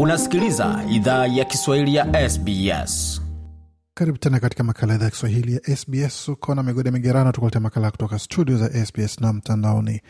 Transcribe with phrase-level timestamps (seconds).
[0.00, 3.22] Unasikiliza idhaa ya Kiswahili ya SBS.
[3.94, 6.28] Karibu tena katika makala idhaa ya Kiswahili ya SBS.
[6.28, 10.00] Uko na migode migerano, tukuletea makala kutoka studio za SBS na mtandaoni,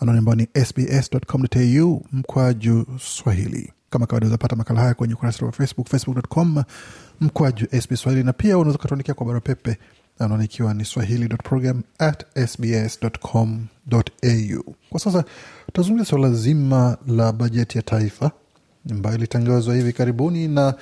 [0.00, 3.72] anwani ambao ni sbs.com.au mkwaju swahili.
[3.90, 6.62] Kama kawaida, uzapata makala haya kwenye ukurasa wa Facebook, facebook.com
[7.20, 9.78] mkwaju SBS Swahili, na pia unaweza ukatuandikia kwa barua pepe,
[10.18, 13.94] anwani ikiwa ni swahili.program at sbs.com.au.
[14.90, 15.24] Kwa sasa
[15.66, 18.30] tutazungumzia suala zima la bajeti ya taifa
[18.90, 20.74] ambayo ilitangazwa hivi karibuni na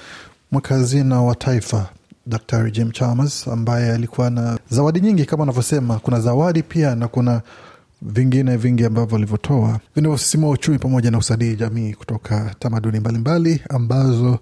[0.51, 1.89] mwakazina wa taifa
[2.27, 5.99] Dr Jim Chalmers ambaye alikuwa na zawadi nyingi kama anavyosema.
[5.99, 7.43] Kuna zawadi pia na kuna
[8.03, 14.39] vingine vingi ambavyo alivyotoa vinavyosisimua uchumi pamoja na usadii jamii kutoka tamaduni mbalimbali ambazo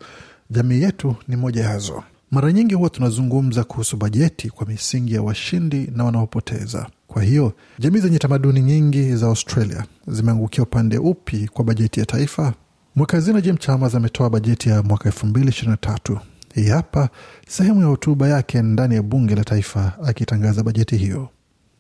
[0.51, 2.03] jamii yetu ni moja yazo.
[2.31, 6.87] Mara nyingi huwa tunazungumza kuhusu bajeti kwa misingi ya washindi na wanaopoteza.
[7.09, 12.55] Kwa hiyo jamii zenye tamaduni nyingi za Australia zimeangukia upande upi kwa bajeti ya taifa?
[12.97, 16.19] Mweka hazina Jim Chalmers ametoa bajeti ya mwaka elfu mbili ishirini na tatu.
[16.55, 17.09] Hii hapa
[17.49, 21.29] sehemu ya hotuba yake ndani ya bunge la taifa akitangaza bajeti hiyo.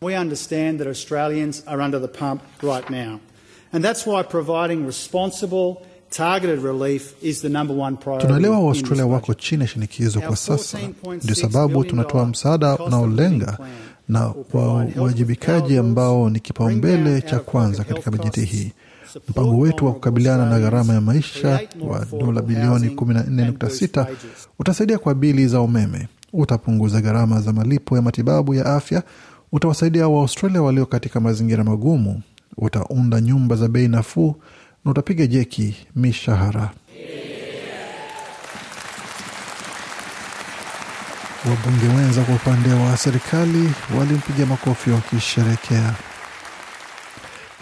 [0.02, 3.18] We understand that Australians are under the pump right now,
[3.72, 5.74] and that's why providing responsible,
[6.10, 8.26] targeted relief is the number one priority.
[8.26, 10.78] Tunaelewa Waaustralia wako chini ya shinikizo kwa sasa,
[11.22, 13.58] ndio sababu tunatoa msaada unaolenga
[14.08, 18.72] na kwa uwajibikaji ambao ni kipaumbele cha kwanza katika bajeti hii.
[19.28, 24.06] Mpango wetu wa kukabiliana na gharama ya maisha wa dola bilioni 14.6
[24.58, 29.02] utasaidia kwa bili za umeme, utapunguza gharama za malipo ya matibabu ya afya,
[29.52, 32.22] utawasaidia Waaustralia walio katika mazingira magumu,
[32.56, 34.34] utaunda nyumba za bei nafuu
[34.84, 36.70] na utapiga jeki mishahara.
[41.50, 45.94] Wabunge wenza kwa upande wa serikali walimpiga makofi wakisherekea.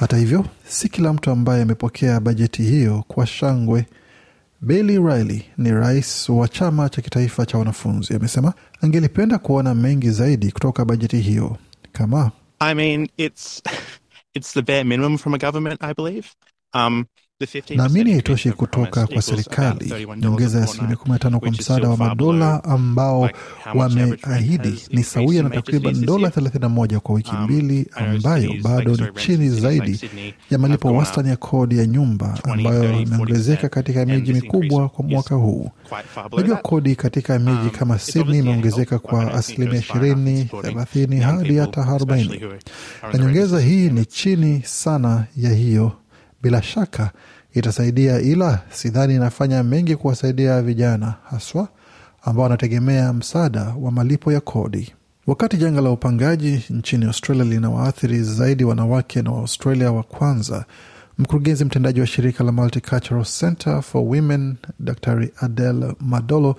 [0.01, 3.87] Hata hivyo, si kila mtu ambaye amepokea bajeti hiyo kwa shangwe.
[4.61, 10.53] Bailey Riley ni rais wa chama cha kitaifa cha wanafunzi, amesema angelipenda kuona mengi zaidi
[10.53, 11.57] kutoka bajeti hiyo
[11.93, 13.63] kama I mean, it's
[14.35, 16.27] it's the bare minimum from a government, I believe.
[16.75, 17.28] Um, the 15%
[17.77, 21.97] Naamini haitoshi kutoka kwa serikali nyongeza ya asilimia fortnight, kumi na tano kwa msaada wa
[21.97, 23.31] madola ambao
[23.75, 26.33] wameahidi ni sawia na takriban dola year.
[26.33, 30.01] thelathini na moja kwa wiki Um, mbili, ambayo bado ni chini zaidi
[30.51, 35.71] ya malipo wastani ya kodi ya nyumba ambayo imeongezeka katika miji mikubwa kwa mwaka huu.
[36.37, 40.23] Najua kodi katika miji Um, kama Sydney imeongezeka kwa asilimia it goes far enough in
[40.27, 42.53] ishirini, supporting thelathini young hadi hata especially arobaini who
[43.03, 45.93] are na nyongeza hii ni chini sana ya hiyo.
[46.43, 47.11] Bila shaka
[47.55, 51.69] itasaidia, ila sidhani inafanya mengi kuwasaidia vijana haswa
[52.23, 54.93] ambao wanategemea msaada wa malipo ya kodi.
[55.27, 60.65] Wakati janga la upangaji nchini Australia linawaathiri zaidi wanawake na Waaustralia wa kwanza,
[61.19, 66.57] mkurugenzi mtendaji wa shirika la Multicultural Center for Women Dr Adele Madolo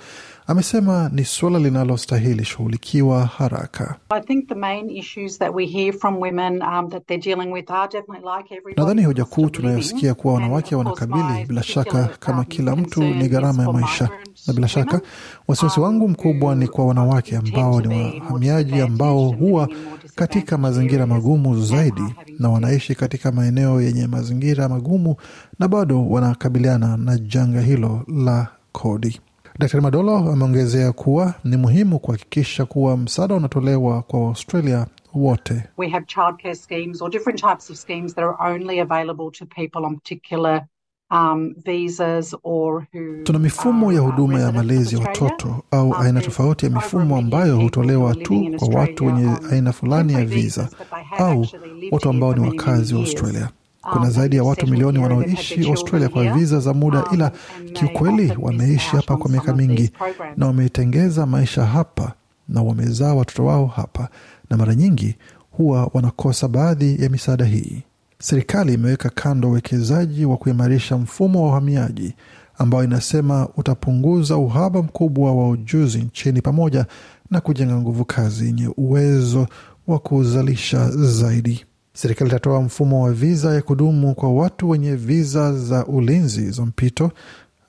[0.50, 3.96] amesema ni suala linalostahili shughulikiwa haraka.
[4.10, 7.72] I think the main issues that we hear from women um, that they're dealing with
[7.72, 8.82] are definitely like everybody.
[8.82, 13.72] Nadhani hoja kuu tunayosikia kuwa wanawake wanakabili bila shaka kama kila mtu ni gharama ya
[13.74, 14.10] maisha,
[14.48, 15.02] na bila shaka
[15.48, 19.70] wasiwasi um, wangu mkubwa ni kwa wanawake ambao ni wahamiaji ambao huwa
[20.16, 22.04] katika mazingira magumu zaidi
[22.40, 25.16] na wanaishi katika maeneo yenye mazingira magumu
[25.60, 29.20] na bado wanakabiliana na janga hilo la kodi.
[29.60, 35.64] Dr Madolo ameongezea kuwa ni muhimu kuhakikisha kuwa msaada unatolewa kwa Waustralia wote.
[35.78, 39.86] we have childcare schemes or different types of schemes that are only available to people
[39.86, 40.66] on particular
[41.12, 46.02] um, visas or who Tuna mifumo ya uh, huduma ya malezi ya watoto au Um,
[46.02, 50.70] aina tofauti ya mifumo ambayo hutolewa tu kwa watu wenye aina fulani ya visa
[51.18, 51.48] au
[51.92, 53.00] watu ambao ni wakazi wa.
[53.02, 53.50] Australia.
[53.94, 57.32] Kuna zaidi ya watu milioni wanaoishi Australia kwa viza za muda, ila
[57.74, 59.92] kiukweli wameishi hapa kwa miaka mingi
[60.38, 62.14] na wametengeza maisha hapa
[62.50, 64.10] na wamezaa watoto wao hapa,
[64.50, 65.16] na mara nyingi
[65.52, 67.84] huwa wanakosa baadhi ya misaada hii.
[68.20, 72.14] Serikali imeweka kando uwekezaji wa kuimarisha mfumo wa uhamiaji
[72.58, 76.86] ambao inasema utapunguza uhaba mkubwa wa ujuzi nchini pamoja
[77.32, 79.48] na kujenga nguvu kazi yenye uwezo
[79.88, 81.66] wa kuzalisha zaidi.
[82.02, 87.12] Serikali itatoa mfumo wa viza ya kudumu kwa watu wenye viza za ulinzi za mpito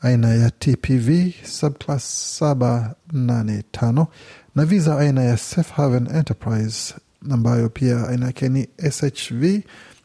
[0.00, 4.06] aina ya TPV subclass 785
[4.54, 6.94] na viza aina ya Safe Haven Enterprise
[7.30, 9.60] ambayo pia aina yake ni SHV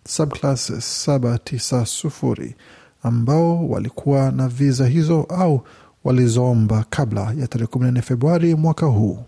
[0.07, 0.69] subclass
[1.07, 2.53] 790
[3.03, 5.61] ambao walikuwa na viza hizo au
[6.03, 9.19] walizoomba kabla ya tarehe 14 Februari mwaka huu.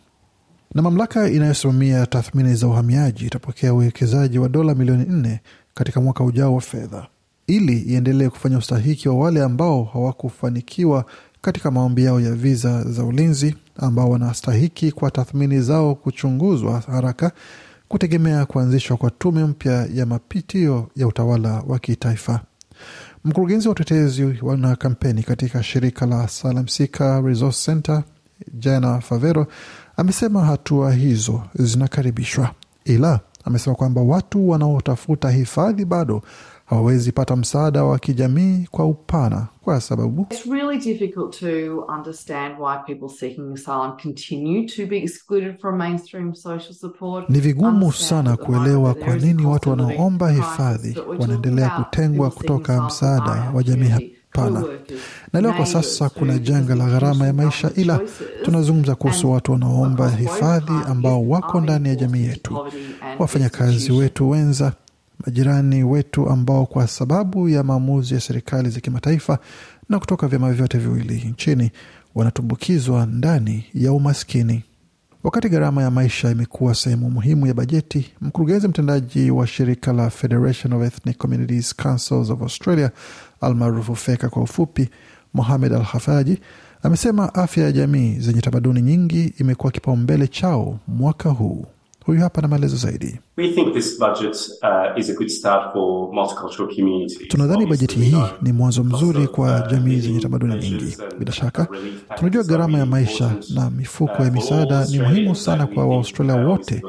[0.76, 5.40] Na mamlaka inayosimamia tathmini za uhamiaji itapokea uwekezaji wa dola milioni nne
[5.74, 7.08] katika mwaka ujao wa fedha.
[7.48, 11.06] ili iendelee kufanya ustahiki wa wale ambao hawakufanikiwa
[11.42, 17.32] katika maombi yao ya viza za ulinzi ambao wanastahiki kwa tathmini zao kuchunguzwa haraka
[17.88, 22.42] kutegemea kuanzishwa kwa tume mpya ya mapitio ya utawala wa kitaifa.
[23.24, 28.04] Mkurugenzi wa utetezi na kampeni katika shirika la Salamsika Resource Center
[28.54, 29.48] Jana Favero
[29.98, 32.52] amesema hatua hizo zinakaribishwa,
[32.86, 36.22] ila amesema kwamba watu wanaotafuta hifadhi bado
[36.66, 42.78] hawawezi pata msaada wa kijamii kwa upana kwa sababu It's really difficult to understand why
[42.96, 47.30] people seeking asylum continue to be excluded from mainstream social support.
[47.30, 54.17] ni vigumu sana kuelewa kwa nini watu crisis, hifadhi wanaendelea kutengwa kutoka msaada wa jamii
[54.38, 54.64] hapana.
[55.34, 58.00] Naelewa kwa sasa kuna janga la gharama ya maisha, ila
[58.44, 62.58] tunazungumza kuhusu watu wanaoomba hifadhi ambao wako ndani ya jamii yetu,
[63.20, 64.74] wafanyakazi wetu wenza,
[65.26, 69.40] majirani wetu ambao kwa sababu ya maamuzi ya serikali za kimataifa
[69.90, 71.72] na kutoka vyama vyote viwili nchini
[72.16, 74.64] wanatumbukizwa ndani ya umaskini.
[75.24, 80.74] Wakati gharama ya maisha imekuwa sehemu muhimu ya bajeti, mkurugenzi mtendaji wa shirika la Federation
[80.74, 82.92] of Ethnic Communities Councils of Australia
[83.42, 84.90] almaarufu FECA kwa ufupi,
[85.34, 86.40] Mohamed Al Hafaji
[86.84, 91.66] amesema afya ya jamii zenye tamaduni nyingi imekuwa kipaumbele chao mwaka huu.
[92.08, 93.20] Huyu hapa na maelezo zaidi.
[93.38, 97.28] We think this budget uh, is a good start for multicultural communities.
[97.28, 100.98] Tunadhani bajeti hii ni mwanzo mzuri kwa uh, jamii zenye tamaduni nyingi.
[101.20, 101.68] Bila uh, shaka
[102.16, 106.50] tunajua gharama ya maisha na mifuko uh, ya misaada ni muhimu sana kwa Waaustralia uh,
[106.52, 106.82] wote,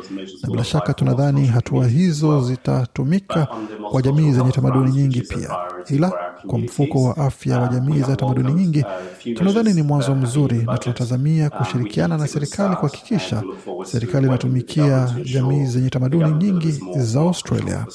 [0.43, 3.49] na bila shaka tunadhani hatua hizo zitatumika
[3.91, 5.50] kwa jamii zenye tamaduni nyingi pia,
[5.91, 6.12] ila
[6.46, 8.85] kwa mfuko wa afya wa jamii za tamaduni nyingi,
[9.35, 13.43] tunadhani ni mwanzo mzuri na tunatazamia kushirikiana na serikali kuhakikisha
[13.85, 17.87] serikali inatumikia jamii zenye tamaduni nyingi za Australia.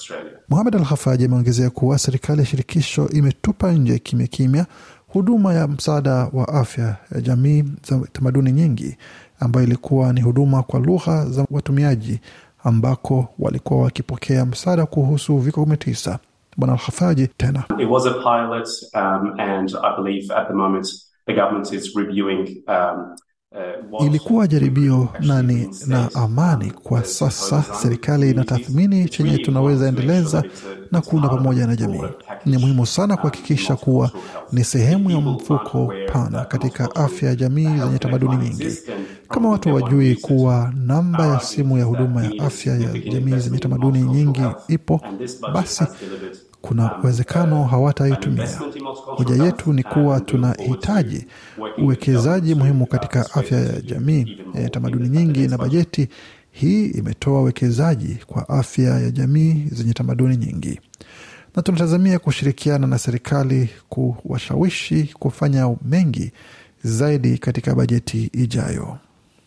[0.49, 4.65] Mohamed Al Hafaji ameongezea kuwa serikali ya shirikisho imetupa nje kimya kimya
[5.07, 8.97] huduma ya msaada wa afya ya jamii za tamaduni nyingi
[9.39, 12.19] ambayo ilikuwa ni huduma kwa lugha za watumiaji
[12.63, 16.17] ambako walikuwa wakipokea msaada kuhusu uviko 19.
[16.57, 20.87] Bwana Alhafaji tena It was a pilot, um, and I believe at the moment
[21.27, 22.63] the government is reviewing.
[22.67, 23.15] Um,
[23.99, 26.71] uh, ilikuwa jaribio nani na ni na amani.
[26.71, 30.43] Kwa sasa serikali inatathmini chenye tunaweza endeleza
[30.91, 32.03] na kuunda pamoja na jamii.
[32.45, 34.11] Ni muhimu sana um, kuhakikisha kuwa
[34.51, 38.77] ni sehemu ya mfuko pana katika afya ya jamii zenye tamaduni nyingi.
[39.29, 44.01] Kama watu wajui kuwa namba ya simu ya huduma ya afya ya jamii zenye tamaduni
[44.01, 45.01] nyingi ipo,
[45.53, 45.83] basi
[46.61, 48.47] kuna uwezekano hawataitumia.
[49.05, 51.25] Hoja yetu ni kuwa tunahitaji
[51.83, 56.07] uwekezaji muhimu katika afya ya jamii yenye tamaduni nyingi, na bajeti
[56.51, 60.79] hii imetoa uwekezaji kwa afya ya jamii zenye tamaduni nyingi,
[61.55, 66.31] na tunatazamia kushirikiana na serikali kuwashawishi kufanya mengi
[66.83, 68.97] zaidi katika bajeti ijayo.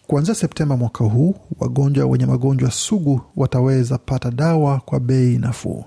[0.07, 5.85] Kuanzia Septemba mwaka huu, wagonjwa wenye magonjwa sugu wataweza pata dawa kwa bei nafuu.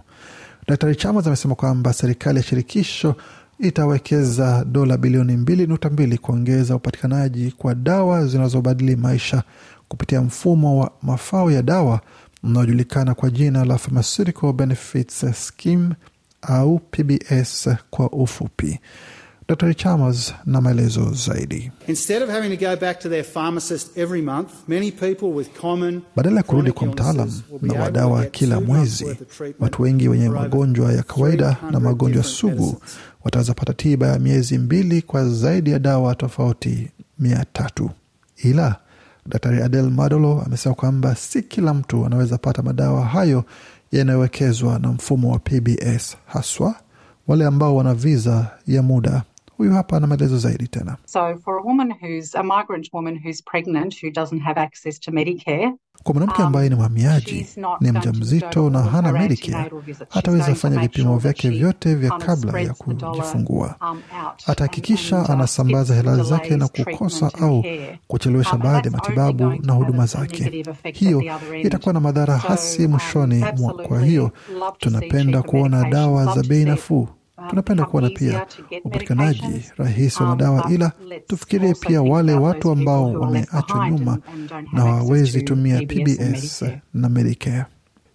[0.68, 3.16] Daktari Chambers amesema kwamba serikali ya shirikisho
[3.60, 9.44] itawekeza dola bilioni mbili nukta mbili kuongeza upatikanaji kwa dawa zinazobadili maisha
[9.88, 12.01] kupitia mfumo wa mafao ya dawa
[12.44, 15.89] unaojulikana kwa jina la Pharmaceutical Benefits Scheme
[16.42, 18.80] au PBS kwa ufupi.
[19.49, 21.71] Dr Chalmers na maelezo zaidi.
[21.87, 26.01] Instead of having to go back to their pharmacist every month, many people with common
[26.15, 27.29] Badala ya kurudi kwa mtaalam
[27.61, 29.18] na able wa to dawa get kila mwezi,
[29.59, 32.81] watu wengi wenye magonjwa ya kawaida na magonjwa sugu
[33.23, 36.87] wataweza pata tiba ya miezi mbili kwa zaidi ya dawa tofauti
[37.19, 37.89] mia tatu.
[38.37, 38.75] Ila
[39.25, 43.44] Daktari Adel Madolo amesema kwamba si kila mtu anaweza pata madawa hayo
[43.91, 46.75] yanayowekezwa na mfumo wa PBS, haswa
[47.27, 49.23] wale ambao wana viza ya muda.
[49.59, 50.97] Huyu hapa ana maelezo zaidi tena.
[51.06, 55.11] So, for a woman who's a migrant woman who's pregnant who doesn't have access to
[55.11, 55.73] Medicare,
[56.04, 57.47] Kwa mwanamke Um, ambaye ni mhamiaji,
[57.80, 59.71] ni mjamzito na hana Medicare,
[60.09, 63.75] hataweza fanya vipimo vyake vyote vya kabla ya kujifungua.
[63.92, 64.01] um,
[64.47, 67.63] Atahakikisha anasambaza hela zake na kukosa au
[68.07, 70.63] kuchelewesha Um, baadhi ya matibabu na huduma zake.
[70.94, 71.23] Hiyo
[71.63, 73.73] itakuwa na madhara hasi um, mwishoni mwa.
[73.73, 74.31] Kwa hiyo
[74.78, 77.07] tunapenda kuona dawa za bei nafuu.
[77.49, 78.45] Tunapenda kuona pia
[78.83, 80.91] upatikanaji rahisi wa madawa, ila
[81.27, 84.18] tufikirie pia wale watu ambao wameachwa nyuma
[84.73, 87.65] na hawawezi tumia PBS na Medicare.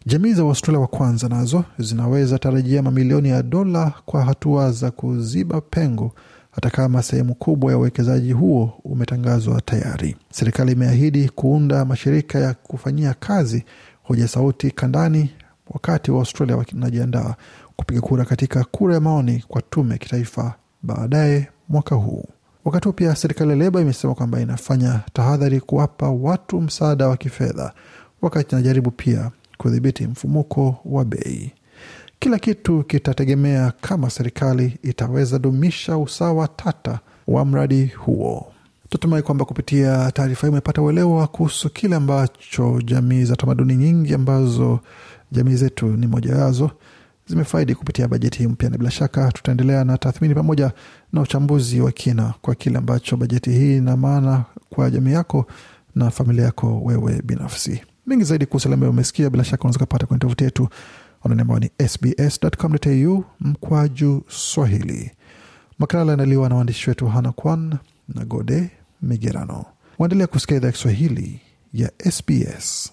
[0.06, 5.60] Jamii za Waustralia wa kwanza nazo zinaweza tarajia mamilioni ya dola kwa hatua za kuziba
[5.60, 6.12] pengo,
[6.50, 10.16] hata kama sehemu kubwa ya uwekezaji huo umetangazwa tayari.
[10.30, 13.64] Serikali imeahidi kuunda mashirika ya kufanyia kazi
[14.02, 15.30] hoja sauti kandani,
[15.70, 17.34] wakati wa Australia wanajiandaa
[17.76, 22.24] kupiga kura katika kura ya maoni kwa tume ya kitaifa baadaye mwaka huu.
[22.64, 27.72] Wakati huo pia serikali ya Leba imesema kwamba inafanya tahadhari kuwapa watu msaada wa kifedha
[28.22, 31.52] wakati inajaribu pia kudhibiti mfumuko wa bei.
[32.18, 38.52] Kila kitu kitategemea kama serikali itaweza dumisha usawa tata wa mradi huo.
[38.88, 44.80] Tunatumai kwamba kupitia taarifa hii umepata uelewa kuhusu kile ambacho jamii za tamaduni nyingi ambazo
[45.32, 46.70] jamii zetu ni moja yazo
[47.26, 50.72] zimefaidi kupitia bajeti hii mpya, na bila shaka tutaendelea na tathmini pamoja
[51.12, 55.46] na uchambuzi wa kina kwa kile ambacho bajeti hii ina maana kwa jamii yako
[55.94, 57.82] na familia yako wewe binafsi.
[58.06, 60.68] Mengi zaidi kuhusu ambayo umesikia, bila shaka unaweza kupata kwenye tovuti yetu
[61.24, 65.10] anwani ambao ni sbs.com.au mkwaju Swahili.
[65.78, 67.74] Makala yanaandaliwa na waandishi wetu Hana Kwan
[68.08, 68.70] na Gode
[69.02, 69.64] Migerano.
[69.98, 71.40] Waendelea kusikia idhaa ya Kiswahili
[71.74, 72.92] ya SBS.